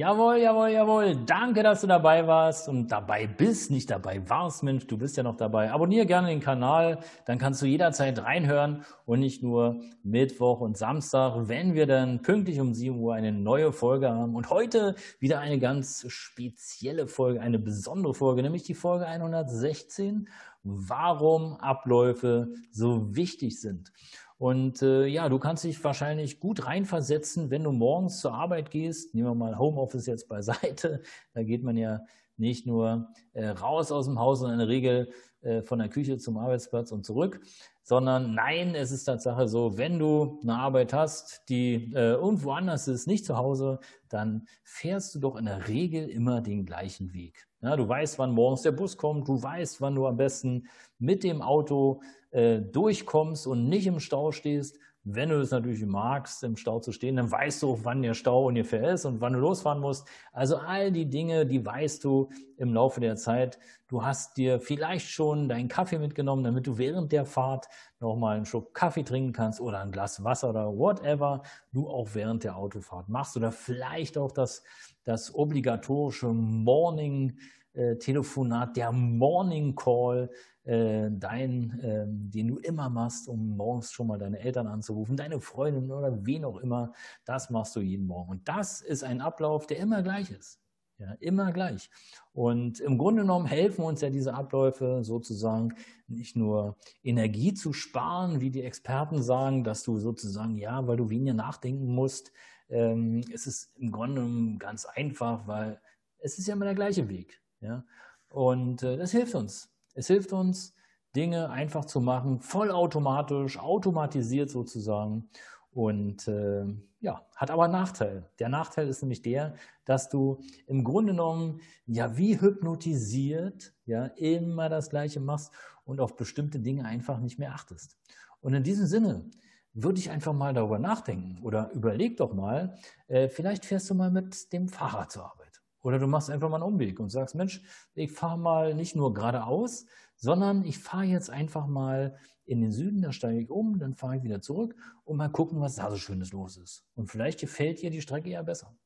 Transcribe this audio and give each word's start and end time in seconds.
Jawohl, 0.00 0.38
jawohl, 0.38 0.70
jawohl. 0.70 1.14
Danke, 1.26 1.62
dass 1.62 1.82
du 1.82 1.86
dabei 1.86 2.26
warst 2.26 2.70
und 2.70 2.88
dabei 2.88 3.26
bist, 3.26 3.70
nicht 3.70 3.90
dabei 3.90 4.26
warst, 4.30 4.62
Mensch, 4.62 4.86
du 4.86 4.96
bist 4.96 5.18
ja 5.18 5.22
noch 5.22 5.36
dabei. 5.36 5.70
Abonniere 5.70 6.06
gerne 6.06 6.28
den 6.28 6.40
Kanal, 6.40 7.00
dann 7.26 7.36
kannst 7.36 7.60
du 7.60 7.66
jederzeit 7.66 8.18
reinhören 8.24 8.86
und 9.04 9.20
nicht 9.20 9.42
nur 9.42 9.82
Mittwoch 10.02 10.60
und 10.60 10.78
Samstag, 10.78 11.48
wenn 11.48 11.74
wir 11.74 11.86
dann 11.86 12.22
pünktlich 12.22 12.60
um 12.60 12.72
7 12.72 12.98
Uhr 12.98 13.12
eine 13.12 13.30
neue 13.30 13.74
Folge 13.74 14.08
haben. 14.08 14.36
Und 14.36 14.48
heute 14.48 14.94
wieder 15.18 15.40
eine 15.40 15.58
ganz 15.58 16.06
spezielle 16.08 17.06
Folge, 17.06 17.42
eine 17.42 17.58
besondere 17.58 18.14
Folge, 18.14 18.42
nämlich 18.42 18.62
die 18.62 18.72
Folge 18.72 19.04
116, 19.04 20.30
warum 20.62 21.56
Abläufe 21.56 22.54
so 22.70 23.14
wichtig 23.14 23.60
sind. 23.60 23.92
Und 24.40 24.80
äh, 24.80 25.04
ja, 25.04 25.28
du 25.28 25.38
kannst 25.38 25.64
dich 25.64 25.84
wahrscheinlich 25.84 26.40
gut 26.40 26.64
reinversetzen, 26.64 27.50
wenn 27.50 27.62
du 27.62 27.72
morgens 27.72 28.20
zur 28.20 28.32
Arbeit 28.32 28.70
gehst. 28.70 29.14
Nehmen 29.14 29.28
wir 29.28 29.34
mal 29.34 29.58
Homeoffice 29.58 30.06
jetzt 30.06 30.28
beiseite. 30.28 31.02
Da 31.34 31.42
geht 31.42 31.62
man 31.62 31.76
ja 31.76 32.00
nicht 32.40 32.66
nur 32.66 33.12
äh, 33.32 33.48
raus 33.48 33.92
aus 33.92 34.06
dem 34.06 34.18
Haus 34.18 34.42
und 34.42 34.50
in 34.50 34.58
der 34.58 34.68
Regel 34.68 35.12
äh, 35.42 35.62
von 35.62 35.78
der 35.78 35.88
Küche 35.88 36.18
zum 36.18 36.36
Arbeitsplatz 36.36 36.92
und 36.92 37.06
zurück, 37.06 37.40
sondern 37.82 38.34
nein, 38.34 38.74
es 38.74 38.90
ist 38.90 39.04
Tatsache 39.04 39.48
so, 39.48 39.78
wenn 39.78 39.98
du 39.98 40.38
eine 40.42 40.56
Arbeit 40.56 40.92
hast, 40.92 41.42
die 41.48 41.92
äh, 41.94 42.12
irgendwo 42.12 42.52
anders 42.52 42.88
ist, 42.88 43.06
nicht 43.06 43.24
zu 43.24 43.36
Hause, 43.36 43.80
dann 44.08 44.46
fährst 44.64 45.14
du 45.14 45.18
doch 45.18 45.36
in 45.36 45.46
der 45.46 45.68
Regel 45.68 46.08
immer 46.08 46.40
den 46.40 46.66
gleichen 46.66 47.12
Weg. 47.12 47.46
Ja, 47.62 47.76
du 47.76 47.88
weißt, 47.88 48.18
wann 48.18 48.32
morgens 48.32 48.62
der 48.62 48.72
Bus 48.72 48.96
kommt, 48.96 49.28
du 49.28 49.42
weißt, 49.42 49.80
wann 49.80 49.94
du 49.94 50.06
am 50.06 50.16
besten 50.16 50.68
mit 50.98 51.24
dem 51.24 51.42
Auto 51.42 52.00
äh, 52.30 52.60
durchkommst 52.60 53.46
und 53.46 53.68
nicht 53.68 53.86
im 53.86 53.98
Stau 54.00 54.32
stehst. 54.32 54.78
Wenn 55.14 55.30
du 55.30 55.40
es 55.40 55.50
natürlich 55.50 55.84
magst, 55.84 56.42
im 56.44 56.56
Stau 56.56 56.80
zu 56.80 56.92
stehen, 56.92 57.16
dann 57.16 57.30
weißt 57.30 57.62
du 57.62 57.72
auch, 57.72 57.78
wann 57.82 58.02
der 58.02 58.14
Stau 58.14 58.46
ungefähr 58.46 58.92
ist 58.92 59.04
und 59.04 59.20
wann 59.20 59.32
du 59.32 59.38
losfahren 59.38 59.80
musst. 59.80 60.06
Also 60.32 60.56
all 60.56 60.92
die 60.92 61.08
Dinge, 61.08 61.46
die 61.46 61.64
weißt 61.64 62.04
du 62.04 62.30
im 62.56 62.74
Laufe 62.74 63.00
der 63.00 63.16
Zeit. 63.16 63.58
Du 63.88 64.04
hast 64.04 64.36
dir 64.36 64.60
vielleicht 64.60 65.08
schon 65.08 65.48
deinen 65.48 65.68
Kaffee 65.68 65.98
mitgenommen, 65.98 66.44
damit 66.44 66.66
du 66.66 66.78
während 66.78 67.12
der 67.12 67.26
Fahrt 67.26 67.68
nochmal 67.98 68.36
einen 68.36 68.46
Schluck 68.46 68.74
Kaffee 68.74 69.02
trinken 69.02 69.32
kannst 69.32 69.60
oder 69.60 69.80
ein 69.80 69.92
Glas 69.92 70.22
Wasser 70.22 70.50
oder 70.50 70.66
whatever 70.76 71.42
du 71.72 71.88
auch 71.88 72.10
während 72.14 72.44
der 72.44 72.56
Autofahrt 72.56 73.08
machst. 73.08 73.36
Oder 73.36 73.52
vielleicht 73.52 74.16
auch 74.16 74.32
das, 74.32 74.62
das 75.04 75.34
obligatorische 75.34 76.28
Morning 76.28 77.38
äh, 77.72 77.96
Telefonat, 77.96 78.76
der 78.76 78.92
Morning 78.92 79.74
Call, 79.74 80.30
äh, 80.64 81.08
dein, 81.10 81.78
äh, 81.80 82.04
den 82.06 82.48
du 82.48 82.58
immer 82.58 82.88
machst, 82.90 83.28
um 83.28 83.56
morgens 83.56 83.92
schon 83.92 84.08
mal 84.08 84.18
deine 84.18 84.38
Eltern 84.40 84.66
anzurufen, 84.66 85.16
deine 85.16 85.40
Freundin 85.40 85.90
oder 85.90 86.24
wen 86.26 86.44
auch 86.44 86.58
immer, 86.58 86.92
das 87.24 87.50
machst 87.50 87.76
du 87.76 87.80
jeden 87.80 88.06
Morgen. 88.06 88.30
Und 88.30 88.48
das 88.48 88.80
ist 88.80 89.02
ein 89.02 89.20
Ablauf, 89.20 89.66
der 89.66 89.78
immer 89.78 90.02
gleich 90.02 90.30
ist. 90.30 90.60
Ja, 90.98 91.14
immer 91.18 91.50
gleich. 91.52 91.88
Und 92.34 92.78
im 92.78 92.98
Grunde 92.98 93.22
genommen 93.22 93.46
helfen 93.46 93.84
uns 93.84 94.02
ja 94.02 94.10
diese 94.10 94.34
Abläufe 94.34 95.02
sozusagen 95.02 95.74
nicht 96.08 96.36
nur 96.36 96.76
Energie 97.02 97.54
zu 97.54 97.72
sparen, 97.72 98.42
wie 98.42 98.50
die 98.50 98.62
Experten 98.62 99.22
sagen, 99.22 99.64
dass 99.64 99.82
du 99.82 99.96
sozusagen, 99.96 100.58
ja, 100.58 100.86
weil 100.86 100.98
du 100.98 101.08
weniger 101.08 101.32
nachdenken 101.32 101.86
musst. 101.94 102.32
Ähm, 102.68 103.24
es 103.32 103.46
ist 103.46 103.74
im 103.78 103.92
Grunde 103.92 104.20
genommen 104.20 104.58
ganz 104.58 104.84
einfach, 104.84 105.46
weil 105.46 105.80
es 106.18 106.38
ist 106.38 106.46
ja 106.46 106.54
immer 106.54 106.66
der 106.66 106.74
gleiche 106.74 107.08
Weg. 107.08 107.40
Ja? 107.60 107.84
Und 108.28 108.82
äh, 108.82 108.96
das 108.96 109.12
hilft 109.12 109.34
uns. 109.34 109.70
Es 109.94 110.06
hilft 110.06 110.32
uns, 110.32 110.74
Dinge 111.16 111.50
einfach 111.50 111.84
zu 111.84 112.00
machen, 112.00 112.40
vollautomatisch, 112.40 113.58
automatisiert 113.58 114.50
sozusagen. 114.50 115.28
Und 115.72 116.26
äh, 116.28 116.64
ja, 117.00 117.24
hat 117.36 117.50
aber 117.50 117.64
einen 117.64 117.72
Nachteil. 117.72 118.28
Der 118.38 118.48
Nachteil 118.48 118.88
ist 118.88 119.02
nämlich 119.02 119.22
der, 119.22 119.54
dass 119.84 120.08
du 120.08 120.40
im 120.66 120.84
Grunde 120.84 121.12
genommen 121.12 121.60
ja 121.86 122.16
wie 122.16 122.40
hypnotisiert 122.40 123.74
ja 123.86 124.06
immer 124.06 124.68
das 124.68 124.90
Gleiche 124.90 125.20
machst 125.20 125.52
und 125.84 126.00
auf 126.00 126.16
bestimmte 126.16 126.60
Dinge 126.60 126.84
einfach 126.84 127.18
nicht 127.20 127.38
mehr 127.38 127.54
achtest. 127.54 127.96
Und 128.40 128.54
in 128.54 128.62
diesem 128.62 128.86
Sinne 128.86 129.30
würde 129.72 130.00
ich 130.00 130.10
einfach 130.10 130.32
mal 130.32 130.52
darüber 130.52 130.78
nachdenken 130.78 131.42
oder 131.42 131.70
überleg 131.72 132.16
doch 132.16 132.34
mal, 132.34 132.76
äh, 133.06 133.28
vielleicht 133.28 133.64
fährst 133.64 133.88
du 133.90 133.94
mal 133.94 134.10
mit 134.10 134.52
dem 134.52 134.68
Fahrrad 134.68 135.12
zur 135.12 135.24
Arbeit. 135.24 135.39
Oder 135.82 135.98
du 135.98 136.06
machst 136.06 136.30
einfach 136.30 136.48
mal 136.48 136.56
einen 136.56 136.74
Umweg 136.74 137.00
und 137.00 137.10
sagst, 137.10 137.34
Mensch, 137.34 137.62
ich 137.94 138.12
fahre 138.12 138.38
mal 138.38 138.74
nicht 138.74 138.96
nur 138.96 139.14
geradeaus, 139.14 139.86
sondern 140.16 140.64
ich 140.64 140.78
fahre 140.78 141.04
jetzt 141.04 141.30
einfach 141.30 141.66
mal 141.66 142.18
in 142.44 142.60
den 142.60 142.72
Süden, 142.72 143.00
da 143.00 143.12
steige 143.12 143.40
ich 143.40 143.50
um, 143.50 143.78
dann 143.78 143.94
fahre 143.94 144.16
ich 144.16 144.22
wieder 144.22 144.40
zurück 144.40 144.74
und 145.04 145.16
mal 145.16 145.30
gucken, 145.30 145.60
was 145.60 145.76
da 145.76 145.90
so 145.90 145.96
Schönes 145.96 146.32
los 146.32 146.56
ist. 146.56 146.84
Und 146.94 147.10
vielleicht 147.10 147.40
gefällt 147.40 147.80
dir 147.80 147.90
die 147.90 148.02
Strecke 148.02 148.28
ja 148.28 148.42
besser. 148.42 148.76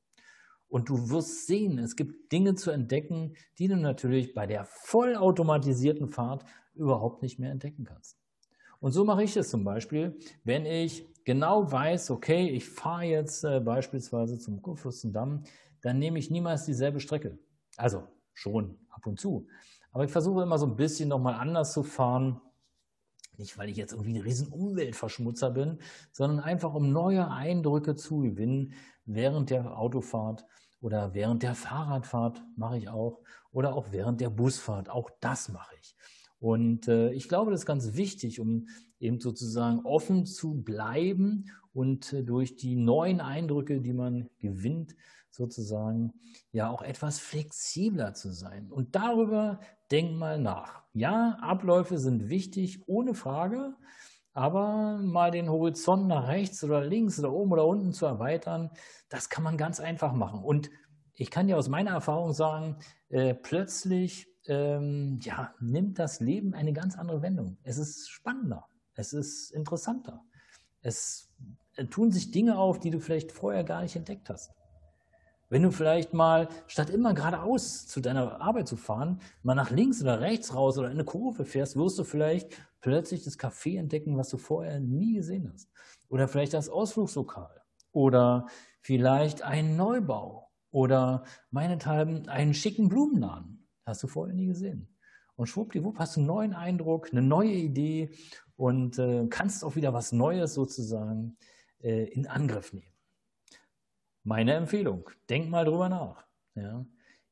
Und 0.68 0.88
du 0.88 1.10
wirst 1.10 1.46
sehen, 1.46 1.78
es 1.78 1.96
gibt 1.96 2.32
Dinge 2.32 2.56
zu 2.56 2.70
entdecken, 2.70 3.34
die 3.58 3.68
du 3.68 3.76
natürlich 3.76 4.34
bei 4.34 4.46
der 4.46 4.64
vollautomatisierten 4.64 6.08
Fahrt 6.08 6.44
überhaupt 6.74 7.22
nicht 7.22 7.38
mehr 7.38 7.50
entdecken 7.50 7.84
kannst. 7.84 8.18
Und 8.80 8.92
so 8.92 9.04
mache 9.04 9.22
ich 9.22 9.36
es 9.36 9.48
zum 9.48 9.64
Beispiel, 9.64 10.18
wenn 10.42 10.66
ich 10.66 11.06
genau 11.24 11.70
weiß, 11.70 12.10
okay, 12.10 12.50
ich 12.50 12.68
fahre 12.68 13.04
jetzt 13.04 13.44
äh, 13.44 13.60
beispielsweise 13.60 14.38
zum 14.38 14.60
Kurfürstendamm, 14.60 15.44
dann 15.84 15.98
nehme 15.98 16.18
ich 16.18 16.30
niemals 16.30 16.64
dieselbe 16.64 16.98
Strecke. 16.98 17.38
Also 17.76 18.08
schon 18.32 18.78
ab 18.88 19.06
und 19.06 19.20
zu. 19.20 19.46
Aber 19.92 20.04
ich 20.04 20.10
versuche 20.10 20.42
immer 20.42 20.58
so 20.58 20.66
ein 20.66 20.76
bisschen 20.76 21.10
nochmal 21.10 21.34
anders 21.34 21.74
zu 21.74 21.82
fahren. 21.82 22.40
Nicht, 23.36 23.58
weil 23.58 23.68
ich 23.68 23.76
jetzt 23.76 23.92
irgendwie 23.92 24.18
ein 24.18 24.22
riesen 24.22 24.48
Umweltverschmutzer 24.48 25.50
bin, 25.50 25.78
sondern 26.10 26.40
einfach, 26.40 26.72
um 26.72 26.90
neue 26.90 27.30
Eindrücke 27.30 27.96
zu 27.96 28.20
gewinnen 28.20 28.72
während 29.04 29.50
der 29.50 29.76
Autofahrt 29.76 30.46
oder 30.80 31.12
während 31.12 31.42
der 31.42 31.54
Fahrradfahrt 31.54 32.42
mache 32.56 32.78
ich 32.78 32.88
auch 32.88 33.20
oder 33.50 33.74
auch 33.74 33.92
während 33.92 34.22
der 34.22 34.30
Busfahrt. 34.30 34.88
Auch 34.88 35.10
das 35.20 35.50
mache 35.50 35.74
ich. 35.80 35.96
Und 36.44 36.88
äh, 36.88 37.10
ich 37.12 37.30
glaube, 37.30 37.50
das 37.50 37.60
ist 37.60 37.66
ganz 37.66 37.94
wichtig, 37.94 38.38
um 38.38 38.68
eben 39.00 39.18
sozusagen 39.18 39.80
offen 39.86 40.26
zu 40.26 40.52
bleiben 40.52 41.46
und 41.72 42.12
äh, 42.12 42.22
durch 42.22 42.56
die 42.56 42.76
neuen 42.76 43.22
Eindrücke, 43.22 43.80
die 43.80 43.94
man 43.94 44.28
gewinnt, 44.40 44.94
sozusagen 45.30 46.12
ja 46.52 46.68
auch 46.68 46.82
etwas 46.82 47.18
flexibler 47.18 48.12
zu 48.12 48.30
sein. 48.30 48.70
Und 48.70 48.94
darüber 48.94 49.58
denk 49.90 50.18
mal 50.18 50.38
nach. 50.38 50.82
Ja, 50.92 51.38
Abläufe 51.40 51.96
sind 51.96 52.28
wichtig, 52.28 52.86
ohne 52.86 53.14
Frage, 53.14 53.74
aber 54.34 54.98
mal 54.98 55.30
den 55.30 55.48
Horizont 55.48 56.08
nach 56.08 56.28
rechts 56.28 56.62
oder 56.62 56.84
links 56.84 57.18
oder 57.18 57.32
oben 57.32 57.52
oder 57.52 57.66
unten 57.66 57.94
zu 57.94 58.04
erweitern, 58.04 58.68
das 59.08 59.30
kann 59.30 59.44
man 59.44 59.56
ganz 59.56 59.80
einfach 59.80 60.12
machen. 60.12 60.44
Und 60.44 60.70
ich 61.14 61.30
kann 61.30 61.46
dir 61.46 61.56
aus 61.56 61.70
meiner 61.70 61.92
Erfahrung 61.92 62.34
sagen, 62.34 62.76
äh, 63.08 63.32
plötzlich 63.32 64.33
ähm, 64.46 65.18
ja, 65.22 65.54
nimmt 65.60 65.98
das 65.98 66.20
Leben 66.20 66.54
eine 66.54 66.72
ganz 66.72 66.96
andere 66.96 67.22
Wendung. 67.22 67.56
Es 67.62 67.78
ist 67.78 68.08
spannender, 68.10 68.66
es 68.94 69.12
ist 69.12 69.50
interessanter. 69.50 70.22
Es 70.82 71.32
äh, 71.76 71.86
tun 71.86 72.10
sich 72.10 72.30
Dinge 72.30 72.58
auf, 72.58 72.78
die 72.78 72.90
du 72.90 73.00
vielleicht 73.00 73.32
vorher 73.32 73.64
gar 73.64 73.82
nicht 73.82 73.96
entdeckt 73.96 74.28
hast. 74.28 74.52
Wenn 75.50 75.62
du 75.62 75.70
vielleicht 75.70 76.14
mal, 76.14 76.48
statt 76.66 76.90
immer 76.90 77.14
geradeaus 77.14 77.86
zu 77.86 78.00
deiner 78.00 78.40
Arbeit 78.40 78.66
zu 78.66 78.76
fahren, 78.76 79.20
mal 79.42 79.54
nach 79.54 79.70
links 79.70 80.02
oder 80.02 80.20
rechts 80.20 80.54
raus 80.54 80.78
oder 80.78 80.88
in 80.88 80.94
eine 80.94 81.04
Kurve 81.04 81.44
fährst, 81.44 81.76
wirst 81.76 81.98
du 81.98 82.04
vielleicht 82.04 82.50
plötzlich 82.80 83.24
das 83.24 83.38
Café 83.38 83.78
entdecken, 83.78 84.16
was 84.16 84.30
du 84.30 84.36
vorher 84.36 84.80
nie 84.80 85.14
gesehen 85.14 85.50
hast. 85.52 85.70
Oder 86.08 86.28
vielleicht 86.28 86.54
das 86.54 86.68
Ausflugslokal. 86.68 87.62
Oder 87.92 88.46
vielleicht 88.80 89.42
einen 89.42 89.76
Neubau. 89.76 90.50
Oder 90.70 91.22
meinethalben 91.50 92.28
einen 92.28 92.54
schicken 92.54 92.88
Blumenladen. 92.88 93.63
Hast 93.86 94.02
du 94.02 94.06
vorher 94.06 94.34
nie 94.34 94.46
gesehen. 94.46 94.88
Und 95.36 95.46
schwuppdiwupp 95.46 95.98
hast 95.98 96.16
du 96.16 96.20
einen 96.20 96.26
neuen 96.26 96.54
Eindruck, 96.54 97.10
eine 97.10 97.22
neue 97.22 97.52
Idee 97.52 98.10
und 98.56 98.98
äh, 98.98 99.26
kannst 99.28 99.64
auch 99.64 99.76
wieder 99.76 99.92
was 99.92 100.12
Neues 100.12 100.54
sozusagen 100.54 101.36
äh, 101.82 102.04
in 102.04 102.26
Angriff 102.26 102.72
nehmen. 102.72 102.92
Meine 104.22 104.54
Empfehlung. 104.54 105.10
Denk 105.28 105.50
mal 105.50 105.64
drüber 105.64 105.88
nach. 105.88 106.24
Ja. 106.54 106.86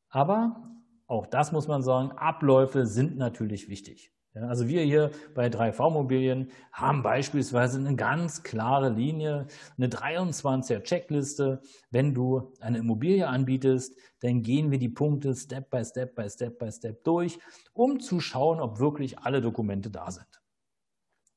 Aber 0.09 0.71
auch 1.07 1.27
das 1.27 1.53
muss 1.53 1.69
man 1.69 1.83
sagen, 1.83 2.13
Abläufe 2.13 2.87
sind 2.87 3.17
natürlich 3.17 3.69
wichtig. 3.69 4.13
Ja, 4.35 4.49
also 4.49 4.67
wir 4.67 4.83
hier 4.83 5.11
bei 5.35 5.49
3V 5.49 5.89
Immobilien 5.89 6.51
haben 6.73 7.03
beispielsweise 7.03 7.79
eine 7.79 7.97
ganz 7.97 8.43
klare 8.43 8.89
Linie, 8.89 9.47
eine 9.77 9.89
23er 9.89 10.83
Checkliste. 10.83 11.61
Wenn 11.91 12.15
du 12.15 12.53
eine 12.61 12.79
Immobilie 12.79 13.29
anbietest, 13.29 13.95
dann 14.21 14.43
gehen 14.43 14.71
wir 14.71 14.79
die 14.79 14.89
Punkte 14.89 15.35
Step 15.37 15.69
by 15.69 15.85
Step 15.85 16.15
by 16.15 16.31
Step 16.31 16.59
by 16.59 16.73
Step 16.73 17.05
durch, 17.05 17.39
um 17.75 18.01
zu 18.01 18.21
schauen, 18.21 18.61
ob 18.61 18.79
wirklich 18.79 19.19
alle 19.19 19.43
Dokumente 19.43 19.91
da 19.91 20.11
sind. 20.11 20.42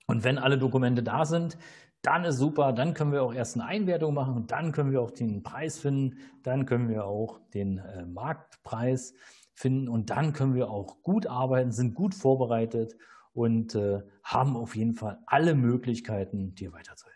Und 0.07 0.23
wenn 0.23 0.37
alle 0.37 0.57
Dokumente 0.57 1.03
da 1.03 1.25
sind, 1.25 1.57
dann 2.01 2.23
ist 2.23 2.37
super, 2.37 2.71
dann 2.71 2.93
können 2.93 3.11
wir 3.11 3.23
auch 3.23 3.33
erst 3.33 3.55
eine 3.55 3.65
Einwertung 3.65 4.13
machen 4.13 4.45
dann 4.47 4.71
können 4.71 4.91
wir 4.91 5.01
auch 5.01 5.11
den 5.11 5.41
Preis 5.41 5.79
finden, 5.79 6.19
dann 6.43 6.65
können 6.67 6.87
wir 6.87 7.05
auch 7.05 7.39
den 7.53 7.79
äh, 7.79 8.05
Marktpreis 8.05 9.15
finden 9.55 9.89
und 9.89 10.11
dann 10.11 10.33
können 10.33 10.53
wir 10.53 10.69
auch 10.69 11.01
gut 11.01 11.25
arbeiten, 11.25 11.71
sind 11.71 11.95
gut 11.95 12.13
vorbereitet 12.13 12.95
und 13.33 13.73
äh, 13.73 14.01
haben 14.23 14.55
auf 14.55 14.75
jeden 14.75 14.93
Fall 14.93 15.19
alle 15.25 15.55
Möglichkeiten, 15.55 16.53
dir 16.53 16.73
weiterzuhelfen. 16.73 17.15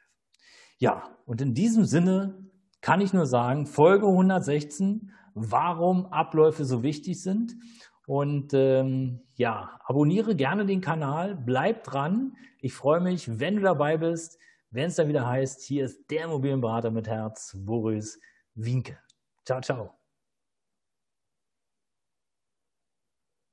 Ja, 0.79 1.03
und 1.25 1.41
in 1.41 1.53
diesem 1.53 1.85
Sinne 1.85 2.49
kann 2.81 3.01
ich 3.01 3.13
nur 3.13 3.25
sagen, 3.25 3.67
Folge 3.67 4.07
116, 4.07 5.11
warum 5.33 6.07
Abläufe 6.07 6.65
so 6.65 6.81
wichtig 6.81 7.21
sind. 7.21 7.55
Und 8.09 8.55
ähm, 8.55 9.21
ja, 9.35 9.79
abonniere 9.83 10.35
gerne 10.35 10.65
den 10.65 10.81
Kanal, 10.81 11.35
bleib 11.35 11.83
dran. 11.83 12.35
Ich 12.59 12.73
freue 12.73 13.01
mich, 13.01 13.39
wenn 13.39 13.57
du 13.57 13.61
dabei 13.61 13.97
bist, 13.97 14.39
wenn 14.71 14.87
es 14.87 14.95
dann 14.95 15.09
wieder 15.09 15.27
heißt, 15.27 15.61
hier 15.61 15.85
ist 15.85 16.09
der 16.09 16.23
Immobilienberater 16.23 16.89
mit 16.89 17.07
Herz, 17.07 17.55
Boris 17.55 18.19
Winke. 18.55 18.97
Ciao, 19.45 19.61
ciao. 19.61 19.98